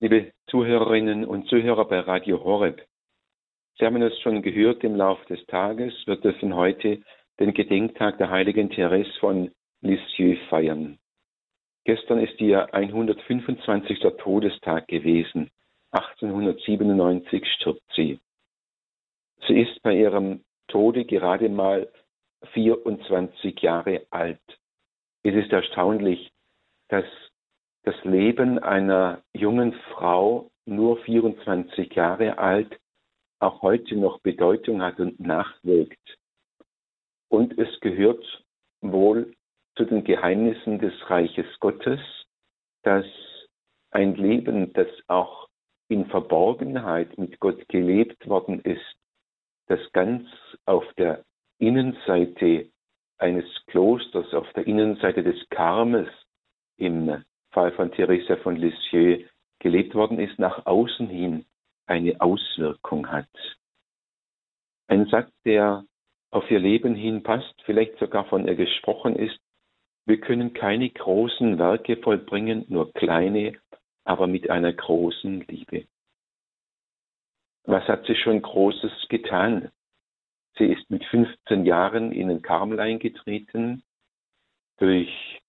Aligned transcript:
liebe 0.00 0.32
Zuhörerinnen 0.46 1.26
und 1.26 1.46
Zuhörer 1.48 1.84
bei 1.84 2.00
Radio 2.00 2.42
Horeb. 2.42 2.82
Sie 3.78 3.84
haben 3.84 4.00
es 4.00 4.18
schon 4.20 4.40
gehört 4.40 4.82
im 4.82 4.96
Laufe 4.96 5.26
des 5.26 5.44
Tages. 5.46 5.92
Wir 6.06 6.16
dürfen 6.16 6.54
heute 6.54 7.02
den 7.38 7.52
Gedenktag 7.52 8.16
der 8.16 8.30
heiligen 8.30 8.70
Therese 8.70 9.12
von 9.20 9.50
Lisieux 9.82 10.38
feiern. 10.48 10.98
Gestern 11.84 12.18
ist 12.18 12.40
ihr 12.40 12.72
125. 12.72 14.00
Todestag 14.18 14.88
gewesen. 14.88 15.50
1897 15.90 17.46
stirbt 17.56 17.82
sie. 17.94 18.18
Sie 19.46 19.60
ist 19.60 19.82
bei 19.82 19.94
ihrem 19.94 20.44
Tode 20.68 21.04
gerade 21.04 21.50
mal 21.50 21.90
24 22.52 23.60
Jahre 23.60 24.06
alt. 24.10 24.40
Es 25.22 25.34
ist 25.34 25.52
erstaunlich, 25.52 26.30
dass 26.88 27.04
das 27.84 27.94
Leben 28.04 28.58
einer 28.58 29.22
jungen 29.32 29.72
Frau, 29.92 30.50
nur 30.66 30.98
24 30.98 31.92
Jahre 31.94 32.38
alt, 32.38 32.78
auch 33.40 33.62
heute 33.62 33.96
noch 33.96 34.20
Bedeutung 34.20 34.82
hat 34.82 35.00
und 35.00 35.18
nachwirkt. 35.18 36.18
Und 37.28 37.58
es 37.58 37.80
gehört 37.80 38.44
wohl 38.82 39.32
zu 39.76 39.84
den 39.84 40.04
Geheimnissen 40.04 40.78
des 40.78 40.92
Reiches 41.08 41.46
Gottes, 41.58 42.00
dass 42.82 43.06
ein 43.90 44.14
Leben, 44.14 44.72
das 44.72 44.88
auch 45.08 45.48
in 45.88 46.06
Verborgenheit 46.06 47.18
mit 47.18 47.40
Gott 47.40 47.68
gelebt 47.68 48.28
worden 48.28 48.60
ist, 48.60 48.96
das 49.66 49.80
ganz 49.92 50.28
auf 50.66 50.84
der 50.94 51.24
Innenseite 51.58 52.70
eines 53.18 53.44
Klosters, 53.66 54.32
auf 54.34 54.50
der 54.52 54.66
Innenseite 54.66 55.22
des 55.22 55.48
Karmes 55.50 56.08
im 56.76 57.22
Fall 57.50 57.72
von 57.72 57.90
Theresa 57.92 58.36
von 58.36 58.56
Lisieux 58.56 59.24
gelebt 59.58 59.94
worden 59.94 60.18
ist, 60.18 60.38
nach 60.38 60.66
außen 60.66 61.08
hin 61.08 61.44
eine 61.86 62.20
Auswirkung 62.20 63.10
hat. 63.10 63.28
Ein 64.88 65.06
Satz, 65.06 65.30
der 65.44 65.84
auf 66.30 66.50
ihr 66.50 66.60
Leben 66.60 66.94
hin 66.94 67.22
passt, 67.22 67.54
vielleicht 67.64 67.98
sogar 67.98 68.24
von 68.26 68.46
ihr 68.46 68.54
gesprochen 68.54 69.16
ist, 69.16 69.38
wir 70.06 70.20
können 70.20 70.54
keine 70.54 70.88
großen 70.88 71.58
Werke 71.58 71.96
vollbringen, 71.96 72.64
nur 72.68 72.92
kleine, 72.92 73.60
aber 74.04 74.26
mit 74.26 74.50
einer 74.50 74.72
großen 74.72 75.42
Liebe. 75.42 75.86
Was 77.64 77.86
hat 77.86 78.06
sie 78.06 78.16
schon 78.16 78.40
Großes 78.42 79.08
getan? 79.08 79.70
Sie 80.56 80.64
ist 80.66 80.90
mit 80.90 81.04
15 81.04 81.64
Jahren 81.64 82.12
in 82.12 82.28
den 82.28 82.42
Karmel 82.42 82.80
eingetreten, 82.80 83.82
durch 84.78 85.39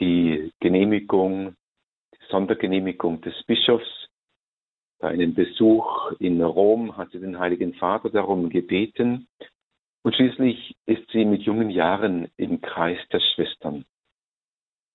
die 0.00 0.52
Genehmigung, 0.60 1.54
die 2.14 2.26
Sondergenehmigung 2.30 3.20
des 3.20 3.34
Bischofs. 3.44 4.08
Bei 4.98 5.08
einem 5.08 5.34
Besuch 5.34 6.12
in 6.18 6.42
Rom 6.42 6.96
hat 6.96 7.10
sie 7.10 7.20
den 7.20 7.38
Heiligen 7.38 7.74
Vater 7.74 8.10
darum 8.10 8.50
gebeten. 8.50 9.28
Und 10.02 10.14
schließlich 10.14 10.76
ist 10.86 11.10
sie 11.10 11.24
mit 11.24 11.42
jungen 11.42 11.70
Jahren 11.70 12.30
im 12.36 12.60
Kreis 12.60 12.98
der 13.12 13.20
Schwestern. 13.20 13.84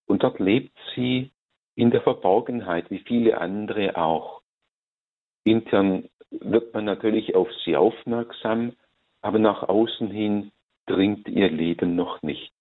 Und 0.07 0.23
dort 0.23 0.39
lebt 0.39 0.75
sie 0.95 1.31
in 1.75 1.91
der 1.91 2.01
Verborgenheit, 2.01 2.89
wie 2.89 2.99
viele 2.99 3.39
andere 3.39 3.97
auch. 3.97 4.41
Intern 5.43 6.09
wird 6.31 6.73
man 6.73 6.85
natürlich 6.85 7.35
auf 7.35 7.49
sie 7.63 7.75
aufmerksam, 7.75 8.73
aber 9.21 9.39
nach 9.39 9.63
außen 9.63 10.09
hin 10.09 10.51
dringt 10.87 11.27
ihr 11.27 11.49
Leben 11.49 11.95
noch 11.95 12.21
nicht. 12.21 12.54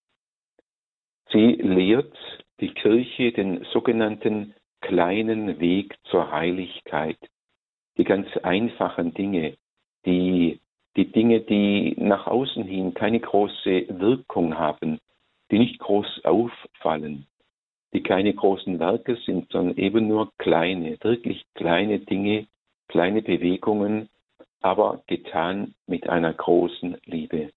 Sie 1.34 1.54
lehrt 1.54 2.16
die 2.60 2.72
Kirche 2.72 3.32
den 3.32 3.64
sogenannten 3.72 4.54
kleinen 4.80 5.58
Weg 5.58 5.96
zur 6.04 6.30
Heiligkeit, 6.30 7.18
die 7.98 8.04
ganz 8.04 8.28
einfachen 8.44 9.14
Dinge, 9.14 9.56
die, 10.06 10.60
die 10.96 11.10
Dinge, 11.10 11.41
die 11.41 11.96
nach 11.98 12.28
außen 12.28 12.62
hin 12.62 12.94
keine 12.94 13.19
große 13.19 13.86
Wirkung 13.98 14.56
haben, 14.56 15.00
die 15.50 15.59
nicht 15.59 15.81
groß 15.81 16.25
auffallen, 16.25 17.26
die 17.92 18.04
keine 18.04 18.32
großen 18.32 18.78
Werke 18.78 19.16
sind, 19.26 19.50
sondern 19.50 19.76
eben 19.76 20.06
nur 20.06 20.32
kleine, 20.38 20.98
wirklich 21.00 21.44
kleine 21.56 21.98
Dinge, 21.98 22.47
kleine 22.86 23.22
Bewegungen, 23.22 24.09
aber 24.60 25.03
getan 25.09 25.75
mit 25.88 26.09
einer 26.09 26.32
großen 26.32 26.97
Liebe. 27.06 27.50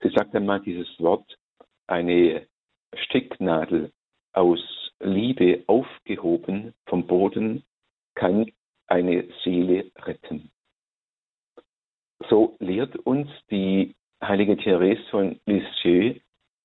Sie 0.00 0.08
sagt 0.08 0.34
einmal 0.34 0.60
dieses 0.60 0.88
Wort, 0.98 1.36
eine 1.86 2.46
Stecknadel 2.96 3.92
aus 4.32 4.60
Liebe 5.00 5.64
aufgehoben 5.66 6.74
vom 6.86 7.06
Boden 7.06 7.64
kann 8.14 8.50
eine 8.86 9.28
Seele 9.42 9.90
retten. 9.98 10.50
So 12.28 12.56
lehrt 12.58 12.96
uns 12.96 13.28
die 13.50 13.94
heilige 14.22 14.56
Therese 14.56 15.02
von 15.10 15.40
Lisieux, 15.46 16.20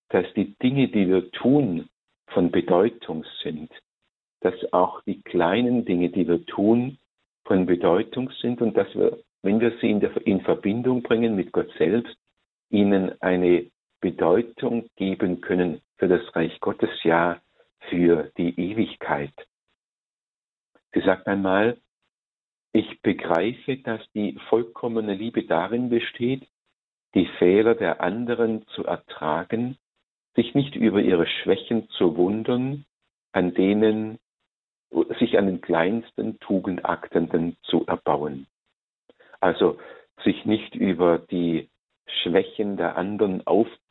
dass 0.09 0.25
die 0.35 0.55
Dinge, 0.59 0.87
die 0.87 1.07
wir 1.07 1.31
tun, 1.31 1.89
von 2.27 2.51
Bedeutung 2.51 3.25
sind, 3.43 3.71
dass 4.41 4.55
auch 4.71 5.01
die 5.03 5.21
kleinen 5.21 5.85
Dinge, 5.85 6.09
die 6.09 6.27
wir 6.27 6.45
tun, 6.45 6.97
von 7.45 7.65
Bedeutung 7.65 8.31
sind 8.41 8.61
und 8.61 8.77
dass 8.77 8.93
wir, 8.95 9.19
wenn 9.41 9.59
wir 9.59 9.77
sie 9.81 9.89
in, 9.89 9.99
der, 9.99 10.15
in 10.25 10.41
Verbindung 10.41 11.01
bringen 11.01 11.35
mit 11.35 11.51
Gott 11.51 11.71
selbst, 11.77 12.15
ihnen 12.69 13.19
eine 13.21 13.69
Bedeutung 14.01 14.89
geben 14.95 15.41
können 15.41 15.81
für 15.97 16.07
das 16.07 16.35
Reich 16.35 16.59
Gottes, 16.59 16.89
ja 17.03 17.41
für 17.89 18.31
die 18.37 18.59
Ewigkeit. 18.59 19.33
Sie 20.93 21.01
sagt 21.01 21.27
einmal, 21.27 21.77
ich 22.71 23.01
begreife, 23.01 23.77
dass 23.77 24.01
die 24.13 24.37
vollkommene 24.49 25.15
Liebe 25.15 25.43
darin 25.43 25.89
besteht, 25.89 26.47
die 27.15 27.27
Fehler 27.39 27.75
der 27.75 28.01
anderen 28.01 28.67
zu 28.67 28.85
ertragen, 28.85 29.77
sich 30.35 30.53
nicht 30.53 30.75
über 30.75 31.01
ihre 31.01 31.25
Schwächen 31.25 31.89
zu 31.89 32.15
wundern, 32.15 32.85
an 33.31 33.53
denen 33.53 34.19
sich 35.19 35.37
an 35.37 35.47
den 35.47 35.61
kleinsten 35.61 36.39
Tugendakten 36.39 37.57
zu 37.63 37.85
erbauen. 37.85 38.47
Also 39.39 39.77
sich 40.23 40.45
nicht 40.45 40.75
über 40.75 41.19
die 41.19 41.69
Schwächen 42.21 42.77
der 42.77 42.97
anderen 42.97 43.45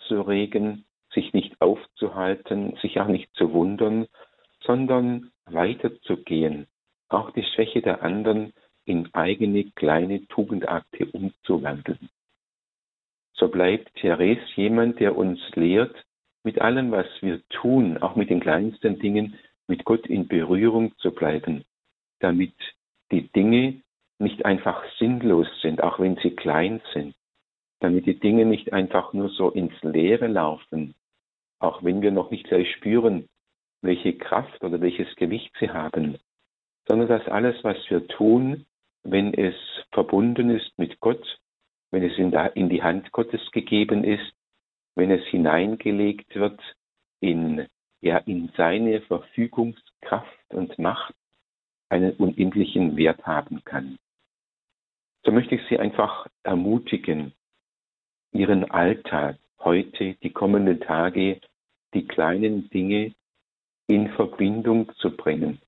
aufzuregen, 0.08 0.84
sich 1.12 1.32
nicht 1.32 1.60
aufzuhalten, 1.60 2.76
sich 2.82 3.00
auch 3.00 3.08
nicht 3.08 3.32
zu 3.34 3.52
wundern, 3.52 4.06
sondern 4.62 5.30
weiterzugehen, 5.46 6.66
auch 7.08 7.30
die 7.30 7.44
Schwäche 7.44 7.80
der 7.80 8.02
anderen 8.02 8.52
in 8.84 9.12
eigene 9.14 9.64
kleine 9.72 10.26
Tugendakte 10.28 11.06
umzuwandeln. 11.06 12.08
So 13.34 13.48
bleibt 13.48 13.94
Therese 13.96 14.42
jemand, 14.56 15.00
der 15.00 15.16
uns 15.16 15.40
lehrt, 15.54 15.94
mit 16.42 16.60
allem, 16.60 16.90
was 16.90 17.06
wir 17.20 17.42
tun, 17.48 17.98
auch 17.98 18.16
mit 18.16 18.30
den 18.30 18.40
kleinsten 18.40 18.98
Dingen, 18.98 19.38
mit 19.66 19.84
Gott 19.84 20.06
in 20.06 20.28
Berührung 20.28 20.96
zu 20.98 21.10
bleiben, 21.12 21.64
damit 22.20 22.54
die 23.12 23.28
Dinge 23.32 23.82
nicht 24.18 24.44
einfach 24.44 24.82
sinnlos 24.98 25.46
sind, 25.60 25.82
auch 25.82 26.00
wenn 26.00 26.16
sie 26.16 26.30
klein 26.30 26.80
sind, 26.92 27.14
damit 27.80 28.06
die 28.06 28.18
Dinge 28.18 28.44
nicht 28.44 28.72
einfach 28.72 29.12
nur 29.12 29.28
so 29.30 29.50
ins 29.50 29.74
Leere 29.82 30.26
laufen, 30.26 30.94
auch 31.58 31.82
wenn 31.82 32.02
wir 32.02 32.10
noch 32.10 32.30
nicht 32.30 32.46
gleich 32.46 32.70
spüren, 32.72 33.28
welche 33.82 34.16
Kraft 34.16 34.62
oder 34.64 34.80
welches 34.80 35.14
Gewicht 35.16 35.52
sie 35.58 35.70
haben, 35.70 36.18
sondern 36.86 37.08
dass 37.08 37.26
alles, 37.28 37.62
was 37.62 37.76
wir 37.88 38.06
tun, 38.08 38.66
wenn 39.04 39.32
es 39.34 39.54
verbunden 39.92 40.50
ist 40.50 40.76
mit 40.78 40.98
Gott, 41.00 41.38
wenn 41.90 42.02
es 42.02 42.18
in 42.18 42.68
die 42.68 42.82
Hand 42.82 43.12
Gottes 43.12 43.40
gegeben 43.52 44.04
ist, 44.04 44.32
wenn 44.94 45.10
es 45.10 45.24
hineingelegt 45.26 46.34
wird 46.34 46.60
in, 47.20 47.66
ja, 48.00 48.18
in 48.18 48.50
seine 48.56 49.00
Verfügungskraft 49.02 50.54
und 50.54 50.78
Macht, 50.78 51.14
einen 51.88 52.12
unendlichen 52.12 52.96
Wert 52.96 53.24
haben 53.26 53.62
kann. 53.64 53.96
So 55.24 55.32
möchte 55.32 55.54
ich 55.54 55.62
Sie 55.68 55.78
einfach 55.78 56.26
ermutigen, 56.42 57.32
Ihren 58.32 58.70
Alltag 58.70 59.38
heute, 59.60 60.14
die 60.22 60.30
kommenden 60.30 60.80
Tage, 60.80 61.40
die 61.94 62.06
kleinen 62.06 62.68
Dinge 62.68 63.14
in 63.86 64.10
Verbindung 64.12 64.92
zu 64.96 65.16
bringen 65.16 65.60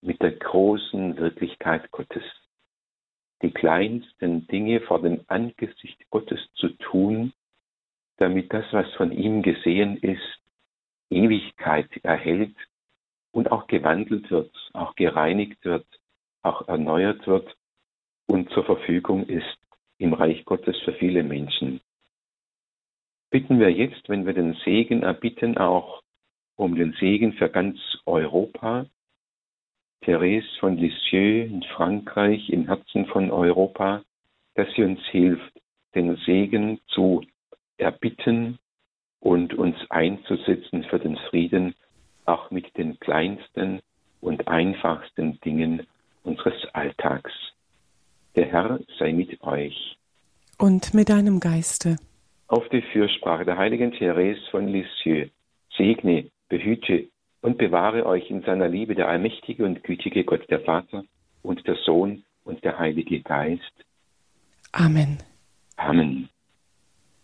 mit 0.00 0.22
der 0.22 0.32
großen 0.32 1.18
Wirklichkeit 1.18 1.90
Gottes. 1.90 2.24
Die 3.42 3.50
kleinsten 3.50 4.46
Dinge 4.46 4.80
vor 4.80 5.02
dem 5.02 5.20
Angesicht 5.28 6.08
Gottes 6.10 6.40
zu 6.54 6.70
tun, 6.78 7.34
damit 8.16 8.52
das, 8.52 8.64
was 8.72 8.90
von 8.94 9.12
ihm 9.12 9.42
gesehen 9.42 9.98
ist, 9.98 10.40
Ewigkeit 11.10 11.90
erhält 12.02 12.56
und 13.32 13.52
auch 13.52 13.66
gewandelt 13.66 14.30
wird, 14.30 14.50
auch 14.72 14.94
gereinigt 14.96 15.62
wird, 15.64 15.86
auch 16.42 16.66
erneuert 16.68 17.26
wird 17.26 17.54
und 18.26 18.50
zur 18.50 18.64
Verfügung 18.64 19.26
ist 19.26 19.58
im 19.98 20.14
Reich 20.14 20.44
Gottes 20.46 20.76
für 20.80 20.94
viele 20.94 21.22
Menschen 21.22 21.80
bitten 23.30 23.58
wir 23.60 23.70
jetzt, 23.70 24.08
wenn 24.08 24.26
wir 24.26 24.32
den 24.32 24.54
Segen 24.64 25.02
erbitten, 25.02 25.58
auch 25.58 26.02
um 26.56 26.74
den 26.74 26.92
Segen 26.94 27.34
für 27.34 27.48
ganz 27.48 27.78
Europa, 28.06 28.86
Therese 30.02 30.48
von 30.60 30.76
Lisieux 30.76 31.46
in 31.50 31.62
Frankreich, 31.74 32.48
im 32.50 32.66
Herzen 32.66 33.06
von 33.06 33.30
Europa, 33.30 34.02
dass 34.54 34.68
sie 34.74 34.82
uns 34.82 35.00
hilft, 35.10 35.60
den 35.94 36.16
Segen 36.24 36.80
zu 36.88 37.22
erbitten 37.76 38.58
und 39.20 39.54
uns 39.54 39.76
einzusetzen 39.90 40.84
für 40.84 40.98
den 40.98 41.16
Frieden, 41.28 41.74
auch 42.24 42.50
mit 42.50 42.76
den 42.76 42.98
kleinsten 43.00 43.80
und 44.20 44.48
einfachsten 44.48 45.40
Dingen 45.40 45.86
unseres 46.22 46.64
Alltags. 46.72 47.32
Der 48.36 48.46
Herr 48.46 48.80
sei 48.98 49.12
mit 49.12 49.40
euch. 49.42 49.96
Und 50.58 50.92
mit 50.94 51.08
deinem 51.08 51.40
Geiste. 51.40 51.96
Auf 52.48 52.68
die 52.70 52.82
Fürsprache 52.82 53.44
der 53.44 53.58
heiligen 53.58 53.92
Therese 53.92 54.40
von 54.50 54.68
Lisieux 54.68 55.30
segne, 55.76 56.30
behüte 56.48 57.08
und 57.42 57.58
bewahre 57.58 58.06
euch 58.06 58.30
in 58.30 58.42
seiner 58.42 58.68
Liebe 58.68 58.94
der 58.94 59.08
allmächtige 59.08 59.64
und 59.64 59.84
gütige 59.84 60.24
Gott 60.24 60.48
der 60.50 60.60
Vater 60.60 61.04
und 61.42 61.66
der 61.66 61.76
Sohn 61.76 62.24
und 62.44 62.64
der 62.64 62.78
Heilige 62.78 63.20
Geist. 63.20 63.62
Amen. 64.72 65.18
Amen. 65.76 66.28